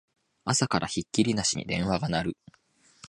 [0.45, 2.37] 朝からひっきりなしに電話が鳴る